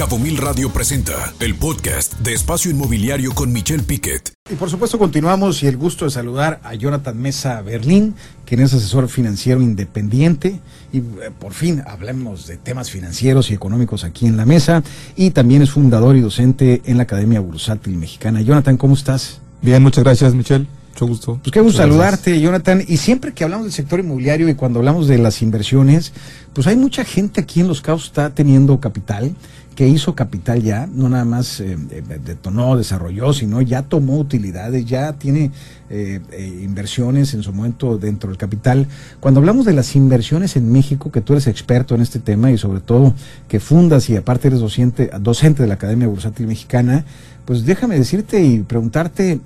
[0.00, 4.32] Cabo Mil Radio presenta el podcast de Espacio Inmobiliario con Michelle Piquet.
[4.50, 8.14] Y por supuesto continuamos y el gusto de saludar a Jonathan Mesa Berlín,
[8.46, 10.58] quien es asesor financiero independiente.
[10.90, 11.02] Y eh,
[11.38, 14.82] por fin hablemos de temas financieros y económicos aquí en la mesa.
[15.16, 18.40] Y también es fundador y docente en la Academia Bursátil Mexicana.
[18.40, 19.40] Jonathan, ¿cómo estás?
[19.60, 20.66] Bien, muchas gracias, Michelle.
[20.94, 21.40] Mucho gusto.
[21.42, 22.82] Pues qué gusto saludarte, Jonathan.
[22.88, 26.14] Y siempre que hablamos del sector inmobiliario y cuando hablamos de las inversiones,
[26.54, 29.34] pues hay mucha gente aquí en Los Caos está teniendo capital
[29.74, 31.76] que hizo capital ya, no nada más eh,
[32.24, 35.52] detonó, desarrolló, sino ya tomó utilidades, ya tiene
[35.88, 38.86] eh, eh, inversiones en su momento dentro del capital.
[39.20, 42.58] Cuando hablamos de las inversiones en México, que tú eres experto en este tema y
[42.58, 43.14] sobre todo
[43.48, 47.04] que fundas y aparte eres docente, docente de la Academia Bursátil Mexicana,
[47.50, 49.40] pues déjame decirte y preguntarte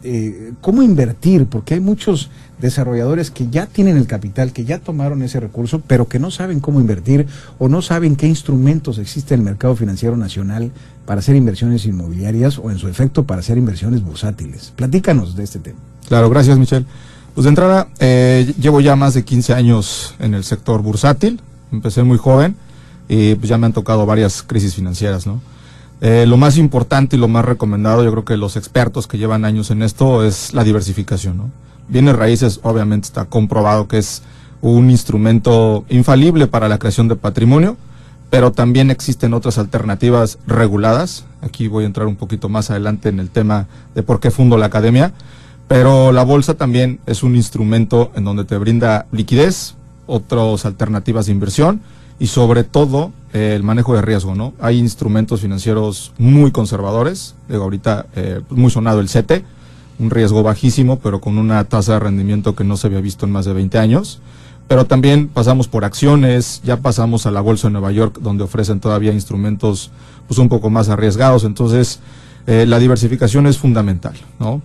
[0.61, 2.29] cómo invertir, porque hay muchos
[2.61, 6.61] desarrolladores que ya tienen el capital, que ya tomaron ese recurso, pero que no saben
[6.61, 7.27] cómo invertir
[7.59, 10.71] o no saben qué instrumentos existe en el mercado financiero nacional
[11.07, 14.75] para hacer inversiones inmobiliarias o en su efecto para hacer inversiones bursátiles.
[14.77, 15.79] Platícanos de este tema.
[16.07, 16.85] Claro, gracias Michelle.
[17.33, 21.41] Pues de entrada, eh, llevo ya más de 15 años en el sector bursátil,
[21.73, 22.55] empecé muy joven
[23.09, 25.41] y pues ya me han tocado varias crisis financieras, ¿no?
[26.07, 29.47] Eh, lo más importante y lo más recomendado, yo creo que los expertos que llevan
[29.47, 31.51] años en esto, es la diversificación, ¿no?
[31.89, 34.21] Bienes raíces obviamente está comprobado que es
[34.61, 37.79] un instrumento infalible para la creación de patrimonio,
[38.29, 41.25] pero también existen otras alternativas reguladas.
[41.41, 44.59] Aquí voy a entrar un poquito más adelante en el tema de por qué fundo
[44.59, 45.15] la academia,
[45.69, 49.75] pero la bolsa también es un instrumento en donde te brinda liquidez,
[50.07, 51.81] otras alternativas de inversión
[52.19, 54.53] y sobre todo eh, el manejo de riesgo, ¿no?
[54.61, 59.45] Hay instrumentos financieros muy conservadores, digo ahorita eh, muy sonado el CETE,
[59.99, 63.33] un riesgo bajísimo, pero con una tasa de rendimiento que no se había visto en
[63.33, 64.21] más de 20 años.
[64.67, 68.81] Pero también pasamos por acciones, ya pasamos a la Bolsa de Nueva York, donde ofrecen
[68.81, 69.91] todavía instrumentos
[70.27, 71.45] pues, un poco más arriesgados.
[71.45, 72.01] Entonces,
[72.47, 74.15] eh, la diversificación es fundamental.
[74.41, 74.63] ¿no?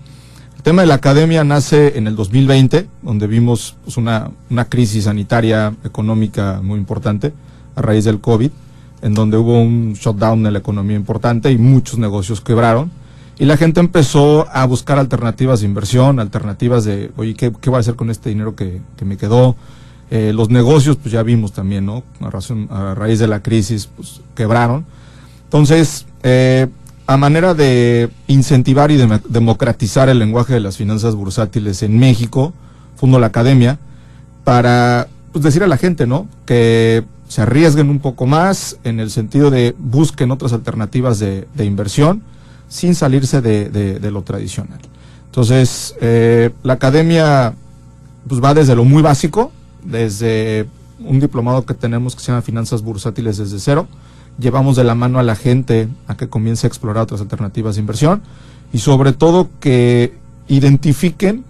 [0.59, 5.05] El tema de la academia nace en el 2020, donde vimos pues, una, una crisis
[5.05, 7.31] sanitaria, económica muy importante
[7.77, 8.52] a raíz del COVID,
[9.02, 12.92] en donde hubo un shutdown de la economía importante y muchos negocios quebraron
[13.37, 17.77] y la gente empezó a buscar alternativas de inversión, alternativas de, oye, ¿qué, qué voy
[17.77, 19.55] a hacer con este dinero que, me quedó?
[20.11, 22.03] Eh, los negocios, pues ya vimos también, ¿no?
[22.19, 24.86] A, razón, a raíz de la crisis, pues quebraron.
[25.45, 26.67] Entonces, eh,
[27.09, 32.53] a manera de incentivar y de democratizar el lenguaje de las finanzas bursátiles en México,
[32.97, 33.80] fundo la academia
[34.43, 36.27] para pues, decir a la gente, ¿no?
[36.45, 41.65] Que se arriesguen un poco más en el sentido de busquen otras alternativas de, de
[41.65, 42.21] inversión
[42.67, 44.77] sin salirse de, lo tradicional.
[45.25, 47.55] Entonces, eh, la academia
[48.27, 49.52] pues va desde lo muy básico,
[49.83, 50.67] desde
[51.03, 53.87] un diplomado que tenemos que se llama Finanzas Bursátiles desde cero.
[54.39, 57.82] Llevamos de la mano a la gente a que comience a explorar otras alternativas de
[57.82, 58.22] inversión
[58.72, 60.14] y sobre todo que
[60.48, 61.44] identifiquen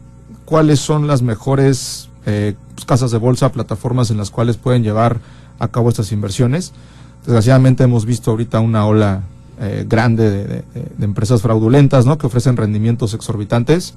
[0.45, 5.19] cuáles son las mejores eh, pues, casas de bolsa, plataformas en las cuales pueden llevar
[5.59, 6.73] a cabo estas inversiones.
[7.25, 9.23] Desgraciadamente hemos visto ahorita una ola
[9.61, 10.63] eh, grande de,
[11.01, 12.17] empresas fraudulentas, ¿no?
[12.17, 13.93] Que ofrecen rendimientos exorbitantes,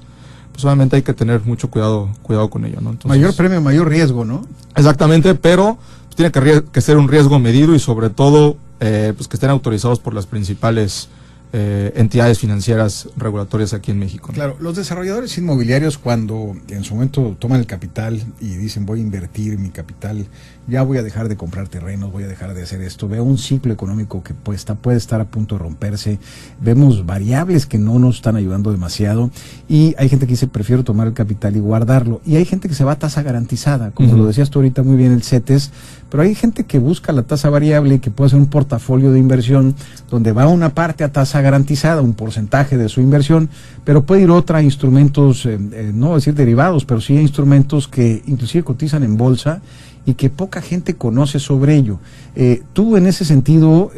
[0.51, 2.97] pues obviamente hay que tener mucho cuidado, cuidado con ello, ¿no?
[3.05, 4.45] mayor premio, mayor riesgo, ¿no?
[4.75, 5.77] Exactamente, pero
[6.15, 10.13] tiene que, ser un riesgo medido y sobre todo, eh, pues que estén autorizados por
[10.13, 11.07] las principales
[11.55, 14.31] eh, entidades financieras regulatorias aquí en México.
[14.33, 19.03] Claro, los desarrolladores inmobiliarios cuando en su momento toman el capital y dicen voy a
[19.03, 20.25] invertir mi capital,
[20.67, 23.37] ya voy a dejar de comprar terrenos, voy a dejar de hacer esto, veo un
[23.37, 26.17] ciclo económico que puede estar, puede estar a punto de romperse,
[26.59, 29.29] vemos variables que no nos están ayudando demasiado
[29.69, 32.73] y hay gente que dice prefiero tomar el capital y guardarlo y hay gente que
[32.73, 35.69] se va a tasa garantizada, como lo decías tú ahorita muy bien el CETES,
[36.09, 39.19] pero hay gente que busca la tasa variable y que puede hacer un portafolio de
[39.19, 39.75] inversión
[40.09, 43.49] donde va una parte a tasa garantizada, un porcentaje de su inversión,
[43.83, 47.87] pero puede ir otra a instrumentos, eh, eh, no decir derivados, pero sí a instrumentos
[47.87, 49.61] que inclusive cotizan en bolsa
[50.05, 51.99] y que poca gente conoce sobre ello.
[52.35, 53.91] Eh, tú en ese sentido,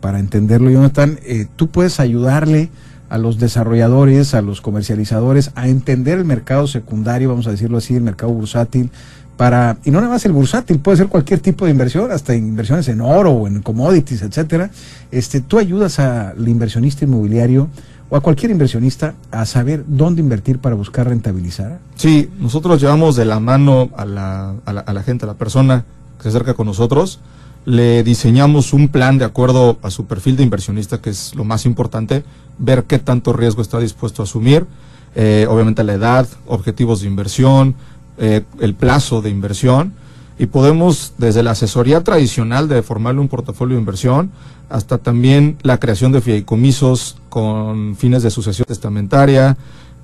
[0.00, 1.18] para entenderlo, Jonathan,
[1.56, 2.68] tú puedes ayudarle
[3.08, 7.96] a los desarrolladores, a los comercializadores, a entender el mercado secundario, vamos a decirlo así,
[7.96, 8.90] el mercado bursátil,
[9.40, 12.88] para, y no nada más el bursátil, puede ser cualquier tipo de inversión, hasta inversiones
[12.88, 14.68] en oro o en commodities, etcétera.
[15.10, 17.70] Este, tú ayudas al inversionista inmobiliario
[18.10, 21.78] o a cualquier inversionista a saber dónde invertir para buscar rentabilizar.
[21.94, 25.86] Sí, nosotros llevamos de la mano a la, a la, gente, a la persona
[26.18, 27.20] que se acerca con nosotros,
[27.64, 31.64] le diseñamos un plan de acuerdo a su perfil de inversionista, que es lo más
[31.64, 32.24] importante,
[32.58, 34.66] ver qué tanto riesgo está dispuesto a asumir,
[35.14, 37.74] eh, obviamente la edad, objetivos de inversión,
[38.20, 39.94] eh, el plazo de inversión
[40.38, 44.30] y podemos desde la asesoría tradicional de formarle un portafolio de inversión
[44.68, 49.56] hasta también la creación de fideicomisos con fines de sucesión testamentaria,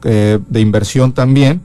[0.04, 1.60] eh, de inversión también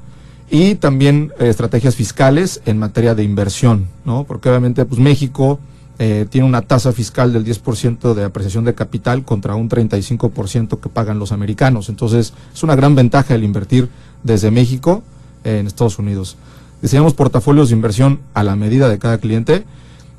[0.50, 4.26] y también eh, estrategias fiscales en materia de inversión, ¿no?
[4.26, 5.60] Porque obviamente pues México
[6.00, 10.90] eh, tiene una tasa fiscal del 10% de apreciación de capital contra un 35% que
[10.90, 11.90] pagan los americanos.
[11.90, 13.88] Entonces, es una gran ventaja el invertir
[14.24, 15.04] desde México
[15.44, 16.38] en Estados Unidos.
[16.82, 19.66] Diseñamos portafolios de inversión a la medida de cada cliente,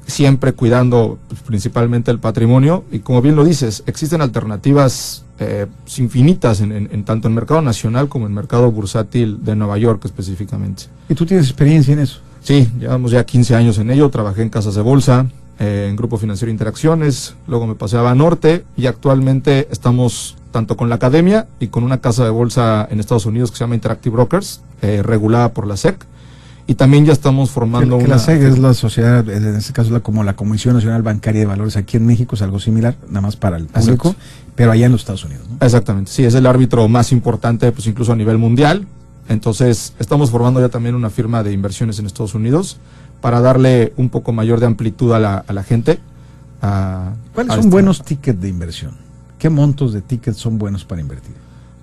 [0.07, 2.85] siempre cuidando pues, principalmente el patrimonio.
[2.93, 5.67] Y como bien lo dices, existen alternativas eh,
[5.99, 9.79] infinitas en, en, tanto en el mercado nacional como en el mercado bursátil de Nueva
[9.79, 10.85] York específicamente.
[11.09, 12.21] ¿Y tú tienes experiencia en eso?
[12.43, 15.27] Sí, llevamos ya 15 años en ello, trabajé en casas de bolsa,
[15.59, 20.88] eh, en Grupo Financiero Interacciones, luego me pasé a Norte y actualmente estamos tanto con
[20.88, 24.14] la academia y con una casa de bolsa en Estados Unidos que se llama Interactive
[24.14, 26.06] Brokers, eh, regulada por la SEC.
[26.69, 28.14] Y también ya estamos formando que, una...
[28.14, 31.46] La SEC es la sociedad, en este caso la, como la Comisión Nacional Bancaria de
[31.46, 31.76] Valores.
[31.76, 34.14] Aquí en México es algo similar, nada más para el público,
[34.54, 35.44] pero allá en los Estados Unidos.
[35.60, 38.87] Exactamente, sí, es el árbitro más importante, pues incluso a nivel mundial.
[39.28, 42.78] Entonces, estamos formando ya también una firma de inversiones en Estados Unidos
[43.20, 45.99] para darle un poco mayor de amplitud a la, a la gente.
[46.60, 49.02] ¿Cuáles son este buenos tickets de inversión?
[49.43, 51.35] ¿Qué montos de tickets son buenos para invertir?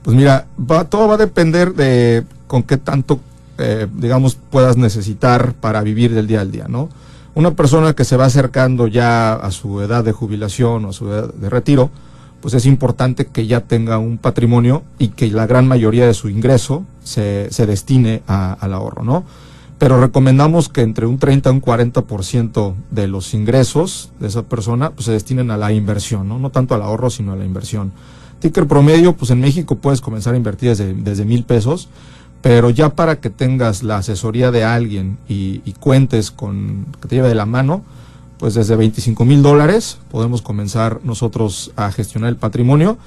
[0.02, 0.48] Pues mira,
[0.88, 3.20] todo va a depender de con qué tanto,
[3.58, 6.88] eh, digamos, puedas necesitar para vivir del día al día, ¿no?
[7.36, 11.12] Una persona que se va acercando ya a su edad de jubilación o a su
[11.12, 11.90] edad de retiro,
[12.40, 16.30] pues es importante que ya tenga un patrimonio y que la gran mayoría de su
[16.30, 19.26] ingreso se destine al ahorro, ¿no?
[19.80, 24.92] Pero recomendamos que entre un 30 y un 40% de los ingresos de esa persona
[24.92, 26.38] pues, se destinen a la inversión, ¿no?
[26.38, 27.94] no tanto al ahorro, sino a la inversión.
[28.40, 31.88] Ticker promedio, pues en México puedes comenzar a invertir desde, desde mil pesos,
[32.42, 37.16] pero ya para que tengas la asesoría de alguien y, y cuentes con, que te
[37.16, 37.82] lleve de la mano,
[38.38, 42.98] pues desde 25 mil dólares podemos comenzar nosotros a gestionar el patrimonio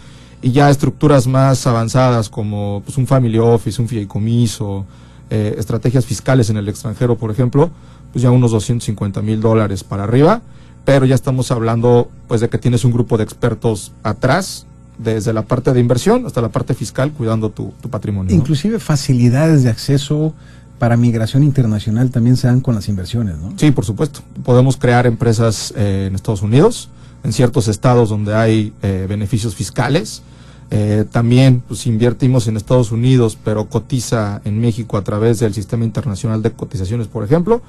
[0.41, 4.87] y ya estructuras más avanzadas como pues, un family office, un fideicomiso,
[5.35, 7.71] eh, estrategias fiscales en el extranjero, por ejemplo,
[8.13, 10.43] pues ya unos 250 mil dólares para arriba,
[10.85, 14.67] pero ya estamos hablando pues de que tienes un grupo de expertos atrás,
[14.99, 18.37] desde la parte de inversión hasta la parte fiscal, cuidando tu, patrimonio.
[18.37, 20.35] Inclusive facilidades de acceso
[20.79, 23.55] para migración internacional también se dan con las inversiones, ¿no?
[23.57, 24.21] Sí, por supuesto.
[24.45, 26.91] Podemos crear empresas eh, en Estados Unidos,
[27.25, 30.21] en ciertos estados donde hay eh, beneficios fiscales,
[30.75, 35.85] eh, también pues, invertimos en Estados Unidos, pero cotiza en México a través del Sistema
[35.85, 37.61] Internacional de Cotizaciones, por ejemplo,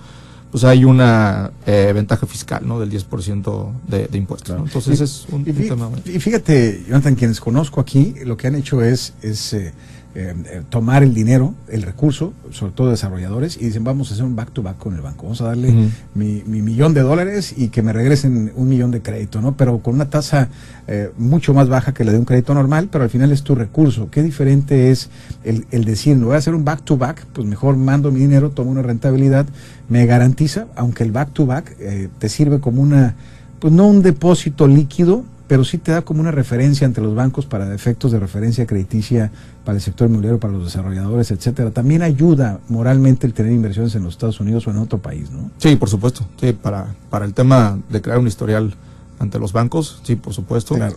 [0.52, 2.80] pues hay una eh, ventaja fiscal ¿no?
[2.80, 4.58] del 10% de, de impuestos.
[4.58, 5.90] Entonces es un, tema.
[6.06, 9.74] Y fíjate, Jonathan, quienes conozco aquí, lo que han hecho es, es eh,
[10.16, 14.24] eh, eh, tomar el dinero, el recurso, sobre todo desarrolladores, y dicen, vamos a hacer
[14.24, 17.94] un back-to-back con el banco, vamos a darle mi, millón de dólares y que me
[17.94, 19.58] regresen un millón de crédito, ¿no?
[19.58, 20.50] Pero con una tasa
[20.86, 23.56] eh, mucho más baja que la de un crédito normal, pero al final es tu
[23.56, 24.12] recurso.
[24.12, 25.10] Qué diferente es
[25.44, 28.70] el, el decir, no voy a hacer un back-to-back, pues mejor mando mi dinero, tomo
[28.70, 29.48] una rentabilidad,
[29.90, 31.76] me garantiza, aunque el back-to-back
[32.20, 33.16] te sirve como una,
[33.58, 37.46] pues no un depósito líquido, pero sí te da como una referencia ante los bancos
[37.46, 39.32] para efectos de referencia crediticia
[39.66, 41.72] para el sector inmobiliario, para los desarrolladores, etcétera.
[41.72, 45.52] También ayuda moralmente el tener inversiones en los Estados Unidos o en otro país, ¿no?
[45.58, 46.26] Sí, por supuesto.
[46.40, 48.74] Sí, para, para el tema de crear un historial
[49.20, 50.76] ante los bancos, sí, por supuesto.
[50.76, 50.96] Claro.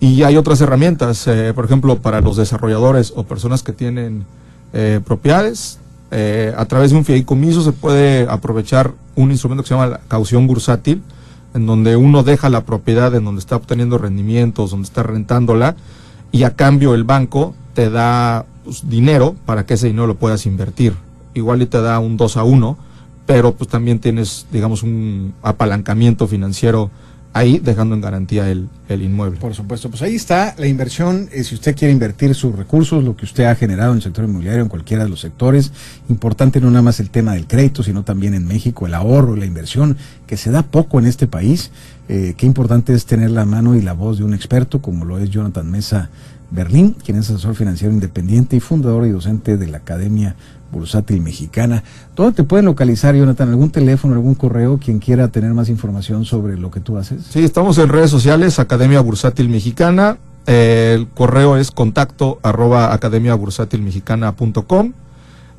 [0.00, 4.24] Y hay otras herramientas, eh, por ejemplo, para los desarrolladores o personas que tienen
[4.72, 5.78] eh, propiedades,
[6.10, 10.00] eh, a través de un fideicomiso se puede aprovechar un instrumento que se llama la
[10.08, 11.02] caución bursátil,
[11.54, 15.76] en donde uno deja la propiedad en donde está obteniendo rendimientos, donde está rentándola,
[16.30, 20.46] y a cambio el banco te da pues, dinero para que ese dinero lo puedas
[20.46, 20.94] invertir.
[21.34, 22.76] Igual y te da un 2 a 1,
[23.26, 26.90] pero pues también tienes, digamos, un apalancamiento financiero
[27.32, 29.38] ahí dejando en garantía el, el, inmueble.
[29.38, 33.16] Por supuesto, pues ahí está la inversión, eh, si usted quiere invertir sus recursos, lo
[33.16, 35.72] que usted ha generado en el sector inmobiliario, en cualquiera de los sectores,
[36.08, 39.46] importante no nada más el tema del crédito, sino también en México el ahorro, la
[39.46, 41.70] inversión, que se da poco en este país,
[42.08, 45.18] eh, qué importante es tener la mano y la voz de un experto como lo
[45.18, 46.10] es Jonathan Mesa
[46.50, 50.34] Berlín, quien es asesor financiero independiente y fundador y docente de la Academia
[50.70, 51.82] bursátil mexicana.
[52.14, 53.48] ¿Dónde te pueden localizar, Jonathan?
[53.48, 57.24] ¿Algún teléfono, algún correo, quien quiera tener más información sobre lo que tú haces?
[57.24, 60.18] Sí, estamos en redes sociales, Academia Bursátil Mexicana.
[60.46, 64.92] el correo es contacto arroba academiabursátilmexicana.com